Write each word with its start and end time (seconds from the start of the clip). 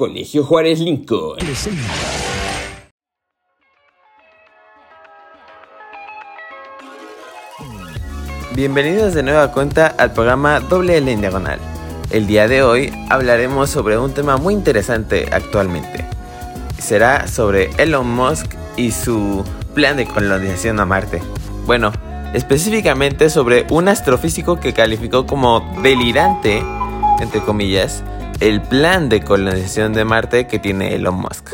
Colegio 0.00 0.44
Juárez 0.44 0.80
Lincoln. 0.80 1.36
Bienvenidos 8.54 9.12
de 9.12 9.22
nueva 9.22 9.52
cuenta 9.52 9.88
al 9.88 10.14
programa 10.14 10.60
Doble 10.60 10.96
L 10.96 11.12
en 11.12 11.20
Diagonal. 11.20 11.58
El 12.08 12.26
día 12.26 12.48
de 12.48 12.62
hoy 12.62 12.90
hablaremos 13.10 13.68
sobre 13.68 13.98
un 13.98 14.14
tema 14.14 14.38
muy 14.38 14.54
interesante 14.54 15.28
actualmente. 15.30 16.06
Será 16.78 17.28
sobre 17.28 17.68
Elon 17.76 18.10
Musk 18.10 18.54
y 18.78 18.92
su 18.92 19.44
plan 19.74 19.98
de 19.98 20.06
colonización 20.06 20.80
a 20.80 20.86
Marte. 20.86 21.20
Bueno, 21.66 21.92
específicamente 22.32 23.28
sobre 23.28 23.66
un 23.68 23.88
astrofísico 23.88 24.58
que 24.60 24.72
calificó 24.72 25.26
como 25.26 25.60
delirante, 25.82 26.62
entre 27.20 27.42
comillas, 27.42 28.02
el 28.40 28.62
plan 28.62 29.10
de 29.10 29.20
colonización 29.20 29.92
de 29.92 30.04
Marte 30.06 30.46
que 30.46 30.58
tiene 30.58 30.94
Elon 30.94 31.14
Musk. 31.14 31.50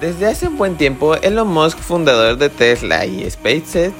Desde 0.00 0.26
hace 0.26 0.48
un 0.48 0.58
buen 0.58 0.76
tiempo, 0.76 1.14
Elon 1.14 1.48
Musk, 1.48 1.78
fundador 1.78 2.36
de 2.36 2.50
Tesla 2.50 3.06
y 3.06 3.28
SpaceX, 3.30 3.94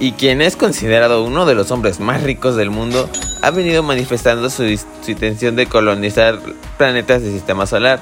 y 0.00 0.12
quien 0.12 0.42
es 0.42 0.56
considerado 0.56 1.22
uno 1.22 1.46
de 1.46 1.54
los 1.54 1.70
hombres 1.70 2.00
más 2.00 2.24
ricos 2.24 2.56
del 2.56 2.70
mundo, 2.70 3.08
ha 3.40 3.50
venido 3.52 3.84
manifestando 3.84 4.50
su, 4.50 4.64
intención 5.06 5.54
de 5.54 5.66
colonizar 5.66 6.40
planetas 6.76 7.22
del 7.22 7.32
sistema 7.32 7.66
solar. 7.66 8.00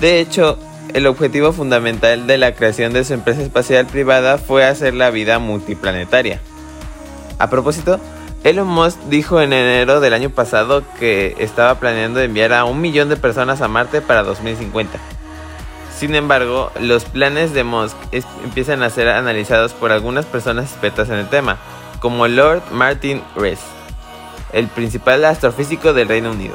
De 0.00 0.20
hecho, 0.20 0.56
el 0.94 1.08
objetivo 1.08 1.52
fundamental 1.52 2.28
de 2.28 2.38
la 2.38 2.54
creación 2.54 2.92
de 2.92 3.04
su 3.04 3.14
empresa 3.14 3.42
espacial 3.42 3.84
privada 3.84 4.38
fue 4.38 4.64
hacer 4.64 4.94
la 4.94 5.10
vida 5.10 5.40
multiplanetaria. 5.40 6.40
A 7.40 7.50
propósito, 7.50 7.98
Elon 8.44 8.68
Musk 8.68 9.00
dijo 9.08 9.40
en 9.40 9.52
enero 9.52 9.98
del 9.98 10.14
año 10.14 10.30
pasado 10.30 10.84
que 11.00 11.34
estaba 11.40 11.74
planeando 11.80 12.20
enviar 12.20 12.52
a 12.52 12.64
un 12.64 12.80
millón 12.80 13.08
de 13.08 13.16
personas 13.16 13.60
a 13.60 13.66
Marte 13.66 14.02
para 14.02 14.22
2050. 14.22 15.00
Sin 15.98 16.14
embargo, 16.14 16.70
los 16.80 17.04
planes 17.06 17.52
de 17.54 17.64
Musk 17.64 17.96
empiezan 18.44 18.84
a 18.84 18.90
ser 18.90 19.08
analizados 19.08 19.72
por 19.72 19.90
algunas 19.90 20.26
personas 20.26 20.70
expertas 20.70 21.08
en 21.08 21.16
el 21.16 21.28
tema, 21.28 21.58
como 21.98 22.28
Lord 22.28 22.62
Martin 22.70 23.20
Rees, 23.34 23.60
el 24.52 24.68
principal 24.68 25.24
astrofísico 25.24 25.92
del 25.92 26.06
Reino 26.06 26.30
Unido, 26.30 26.54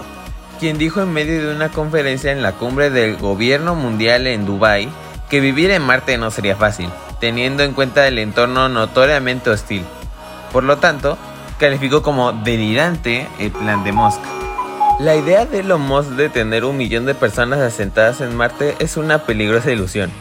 quien 0.60 0.78
dijo 0.78 1.02
en 1.02 1.14
medio 1.14 1.48
de 1.48 1.56
una 1.56 1.70
conferencia 1.70 2.32
en 2.32 2.42
la 2.42 2.52
cumbre 2.52 2.90
del 2.90 3.16
gobierno 3.16 3.76
mundial 3.76 4.28
en 4.28 4.46
Dubái 4.46 4.90
que 5.30 5.40
vivir 5.40 5.72
en 5.72 5.82
Marte 5.82 6.18
no 6.18 6.32
sería 6.32 6.56
fácil, 6.56 6.90
teniendo 7.20 7.64
en 7.64 7.74
cuenta 7.74 8.08
el 8.08 8.20
entorno 8.20 8.68
notoriamente 8.68 9.50
hostil. 9.50 9.84
Por 10.52 10.64
lo 10.64 10.78
tanto, 10.78 11.18
calificó 11.60 12.04
como 12.04 12.34
delirante 12.34 13.28
el 13.40 13.52
plan 13.52 13.84
de 13.84 13.92
Musk. 13.92 14.20
La 15.00 15.16
idea 15.16 15.46
de 15.46 15.60
Elon 15.60 15.82
Musk 15.82 16.10
de 16.12 16.30
tener 16.30 16.66
un 16.66 16.76
millón 16.76 17.06
de 17.06 17.16
personas 17.16 17.60
asentadas 17.60 18.20
en 18.20 18.36
Marte 18.36 18.76
es 18.80 18.98
una 18.98 19.20
peligrosa 19.20 19.72
ilusión. 19.72 20.12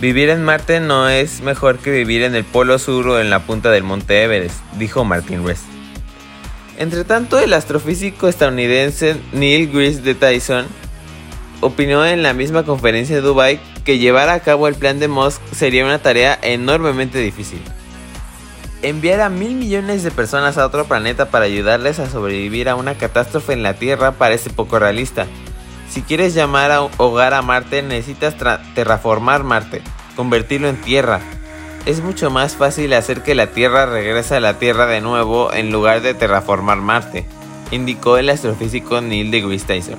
Vivir 0.00 0.28
en 0.28 0.42
Marte 0.42 0.80
no 0.80 1.08
es 1.08 1.40
mejor 1.40 1.78
que 1.78 1.90
vivir 1.90 2.22
en 2.24 2.34
el 2.34 2.44
Polo 2.44 2.78
Sur 2.78 3.06
o 3.08 3.20
en 3.20 3.30
la 3.30 3.40
punta 3.40 3.70
del 3.70 3.84
Monte 3.84 4.24
Everest, 4.24 4.56
dijo 4.76 5.04
Martin 5.04 5.40
West. 5.44 5.73
Entre 6.76 7.04
tanto, 7.04 7.38
el 7.38 7.52
astrofísico 7.52 8.28
estadounidense 8.28 9.16
Neil 9.32 9.70
de 10.02 10.14
Tyson 10.14 10.66
opinó 11.60 12.04
en 12.04 12.22
la 12.22 12.32
misma 12.32 12.64
conferencia 12.64 13.16
de 13.16 13.22
Dubai 13.22 13.60
que 13.84 13.98
llevar 13.98 14.28
a 14.28 14.40
cabo 14.40 14.68
el 14.68 14.74
plan 14.74 14.98
de 14.98 15.08
Musk 15.08 15.40
sería 15.52 15.84
una 15.84 16.00
tarea 16.00 16.38
enormemente 16.42 17.18
difícil 17.18 17.60
enviar 18.84 19.22
a 19.22 19.30
mil 19.30 19.54
millones 19.54 20.02
de 20.02 20.10
personas 20.10 20.58
a 20.58 20.66
otro 20.66 20.84
planeta 20.84 21.30
para 21.30 21.46
ayudarles 21.46 21.98
a 21.98 22.10
sobrevivir 22.10 22.68
a 22.68 22.76
una 22.76 22.94
catástrofe 22.94 23.54
en 23.54 23.62
la 23.62 23.74
Tierra 23.74 24.12
parece 24.12 24.50
poco 24.50 24.78
realista. 24.78 25.26
Si 25.88 26.02
quieres 26.02 26.34
llamar 26.34 26.70
a 26.70 26.82
hogar 26.82 27.34
a 27.34 27.42
Marte 27.42 27.82
necesitas 27.82 28.34
terraformar 28.74 29.42
Marte, 29.42 29.80
convertirlo 30.16 30.68
en 30.68 30.76
tierra. 30.76 31.20
Es 31.86 32.00
mucho 32.00 32.30
más 32.30 32.56
fácil 32.56 32.94
hacer 32.94 33.22
que 33.22 33.34
la 33.34 33.48
Tierra 33.48 33.84
regrese 33.84 34.36
a 34.36 34.40
la 34.40 34.58
Tierra 34.58 34.86
de 34.86 35.02
nuevo 35.02 35.52
en 35.52 35.70
lugar 35.70 36.00
de 36.00 36.14
terraformar 36.14 36.78
Marte, 36.78 37.26
indicó 37.70 38.16
el 38.16 38.30
astrofísico 38.30 39.02
Neil 39.02 39.30
deGrasse 39.30 39.66
Tyson. 39.66 39.98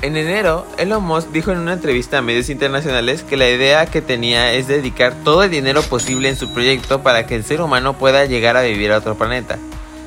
En 0.00 0.16
enero, 0.16 0.66
Elon 0.78 1.04
Musk 1.04 1.28
dijo 1.28 1.52
en 1.52 1.58
una 1.58 1.74
entrevista 1.74 2.18
a 2.18 2.22
medios 2.22 2.48
internacionales 2.48 3.22
que 3.22 3.36
la 3.36 3.50
idea 3.50 3.84
que 3.84 4.00
tenía 4.00 4.54
es 4.54 4.66
dedicar 4.66 5.14
todo 5.24 5.42
el 5.42 5.50
dinero 5.50 5.82
posible 5.82 6.30
en 6.30 6.36
su 6.36 6.48
proyecto 6.54 7.02
para 7.02 7.26
que 7.26 7.36
el 7.36 7.44
ser 7.44 7.60
humano 7.60 7.98
pueda 7.98 8.24
llegar 8.24 8.56
a 8.56 8.62
vivir 8.62 8.92
a 8.92 8.98
otro 8.98 9.16
planeta, 9.16 9.58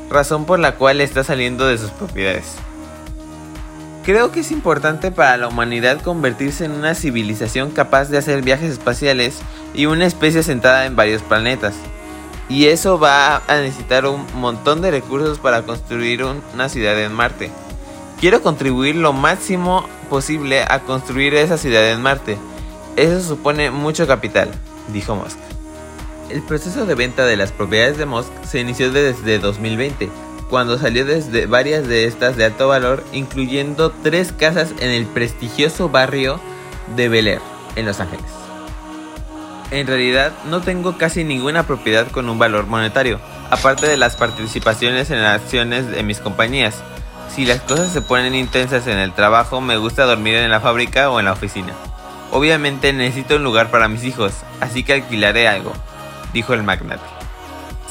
razón 0.10 0.46
por 0.46 0.58
la 0.58 0.76
cual 0.76 1.00
está 1.00 1.24
saliendo 1.24 1.68
de 1.68 1.78
sus 1.78 1.92
propiedades. 1.92 2.56
Creo 4.08 4.32
que 4.32 4.40
es 4.40 4.52
importante 4.52 5.12
para 5.12 5.36
la 5.36 5.50
humanidad 5.50 6.00
convertirse 6.02 6.64
en 6.64 6.72
una 6.72 6.96
civilización 6.96 7.72
capaz 7.72 8.06
de 8.06 8.18
hacer 8.18 8.42
viajes 8.42 8.72
espaciales 8.72 9.40
y 9.74 9.86
una 9.86 10.06
especie 10.06 10.44
sentada 10.44 10.86
en 10.86 10.96
varios 10.96 11.22
planetas. 11.24 11.76
Y 12.48 12.68
eso 12.68 13.00
va 13.00 13.42
a 13.50 13.58
necesitar 13.58 14.06
un 14.06 14.26
montón 14.34 14.82
de 14.82 14.92
recursos 14.92 15.40
para 15.40 15.64
construir 15.64 16.24
una 16.24 16.70
ciudad 16.70 16.98
en 17.04 17.12
Marte. 17.12 17.52
Quiero 18.22 18.42
contribuir 18.42 18.96
lo 18.96 19.12
máximo 19.12 19.86
posible 20.10 20.64
a 20.64 20.80
construir 20.84 21.34
esa 21.34 21.58
ciudad 21.58 21.92
en 21.92 22.02
Marte. 22.02 22.38
Eso 22.96 23.20
supone 23.20 23.72
mucho 23.72 24.08
capital, 24.08 24.50
dijo 24.88 25.18
Musk. 25.18 25.38
El 26.30 26.44
proceso 26.44 26.86
de 26.86 26.96
venta 26.96 27.26
de 27.26 27.36
las 27.36 27.52
propiedades 27.52 27.98
de 27.98 28.06
Musk 28.06 28.32
se 28.50 28.62
inició 28.62 28.90
desde 28.90 29.40
2020, 29.40 30.10
cuando 30.50 30.78
salió 30.78 31.06
desde 31.06 31.46
varias 31.46 31.88
de 31.88 32.06
estas 32.06 32.38
de 32.38 32.46
alto 32.46 32.68
valor, 32.68 33.04
incluyendo 33.14 33.92
tres 34.04 34.32
casas 34.32 34.74
en 34.80 34.92
el 34.92 35.06
prestigioso 35.06 35.90
barrio 35.90 36.40
de 36.96 37.10
Bel 37.10 37.28
Air, 37.28 37.42
en 37.76 37.86
Los 37.86 38.00
Ángeles. 38.00 38.26
En 39.72 39.88
realidad 39.88 40.32
no 40.50 40.62
tengo 40.62 40.98
casi 40.98 41.24
ninguna 41.24 41.64
propiedad 41.64 42.08
con 42.10 42.30
un 42.30 42.40
valor 42.40 42.68
monetario, 42.68 43.20
aparte 43.50 43.86
de 43.86 43.98
las 43.98 44.16
participaciones 44.16 45.12
en 45.12 45.20
acciones 45.20 45.90
de 45.90 46.04
mis 46.04 46.20
compañías, 46.20 46.84
si 47.30 47.46
las 47.46 47.62
cosas 47.62 47.92
se 47.92 48.02
ponen 48.02 48.36
intensas 48.36 48.88
en 48.88 48.98
el 48.98 49.14
trabajo, 49.14 49.62
me 49.62 49.78
gusta 49.78 50.06
dormir 50.06 50.36
en 50.36 50.50
la 50.50 50.62
fábrica 50.62 51.10
o 51.10 51.20
en 51.20 51.26
la 51.26 51.34
oficina. 51.34 51.74
Obviamente 52.32 52.94
necesito 52.94 53.36
un 53.36 53.44
lugar 53.44 53.70
para 53.70 53.88
mis 53.88 54.04
hijos, 54.04 54.34
así 54.60 54.84
que 54.84 54.94
alquilaré 54.94 55.48
algo, 55.48 55.74
dijo 56.34 56.54
el 56.54 56.64
magnate. 56.64 57.17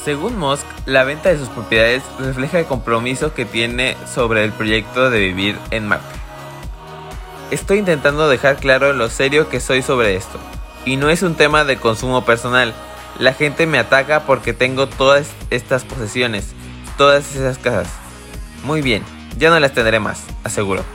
Según 0.07 0.39
Musk, 0.39 0.65
la 0.85 1.03
venta 1.03 1.27
de 1.27 1.37
sus 1.37 1.49
propiedades 1.49 2.01
refleja 2.17 2.59
el 2.59 2.65
compromiso 2.65 3.33
que 3.33 3.43
tiene 3.43 3.97
sobre 4.09 4.45
el 4.45 4.53
proyecto 4.53 5.09
de 5.09 5.19
vivir 5.19 5.57
en 5.69 5.85
Marte. 5.85 6.15
Estoy 7.51 7.79
intentando 7.79 8.29
dejar 8.29 8.55
claro 8.55 8.93
lo 8.93 9.09
serio 9.09 9.49
que 9.49 9.59
soy 9.59 9.81
sobre 9.81 10.15
esto, 10.15 10.39
y 10.85 10.95
no 10.95 11.09
es 11.09 11.23
un 11.23 11.35
tema 11.35 11.65
de 11.65 11.75
consumo 11.75 12.23
personal. 12.23 12.73
La 13.19 13.33
gente 13.33 13.67
me 13.67 13.79
ataca 13.79 14.21
porque 14.21 14.53
tengo 14.53 14.87
todas 14.87 15.27
estas 15.49 15.83
posesiones, 15.83 16.53
todas 16.97 17.35
esas 17.35 17.57
casas. 17.57 17.89
Muy 18.63 18.81
bien, 18.81 19.03
ya 19.37 19.49
no 19.49 19.59
las 19.59 19.73
tendré 19.73 19.99
más, 19.99 20.23
aseguro. 20.45 20.85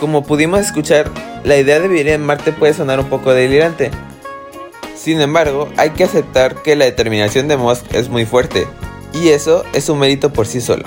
Como 0.00 0.24
pudimos 0.24 0.60
escuchar, 0.60 1.10
la 1.44 1.58
idea 1.58 1.78
de 1.78 1.86
vivir 1.86 2.08
en 2.08 2.24
Marte 2.24 2.52
puede 2.52 2.72
sonar 2.72 2.98
un 3.00 3.10
poco 3.10 3.34
delirante. 3.34 3.90
Sin 4.96 5.20
embargo, 5.20 5.68
hay 5.76 5.90
que 5.90 6.04
aceptar 6.04 6.62
que 6.62 6.74
la 6.74 6.86
determinación 6.86 7.48
de 7.48 7.58
Musk 7.58 7.84
es 7.94 8.08
muy 8.08 8.24
fuerte, 8.24 8.66
y 9.12 9.28
eso 9.28 9.62
es 9.74 9.90
un 9.90 9.98
mérito 9.98 10.32
por 10.32 10.46
sí 10.46 10.62
solo. 10.62 10.84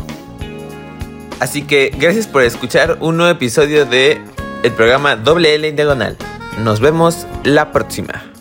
Así 1.39 1.62
que 1.62 1.92
gracias 1.95 2.25
por 2.25 2.42
escuchar 2.42 2.98
un 3.01 3.18
nuevo 3.18 3.31
episodio 3.31 3.86
de 3.86 4.19
el 4.63 4.71
programa 4.71 5.15
Doble 5.15 5.54
L 5.54 5.68
en 5.68 5.75
diagonal. 5.75 6.18
Nos 6.63 6.80
vemos 6.80 7.27
la 7.44 7.71
próxima. 7.71 8.32